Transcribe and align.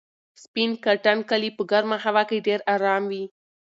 سپین 0.43 0.71
کاټن 0.85 1.19
کالي 1.29 1.49
په 1.57 1.63
ګرمه 1.71 1.97
هوا 2.05 2.23
کې 2.29 2.45
ډېر 2.47 2.59
ارام 2.73 3.03
وي. 3.11 3.23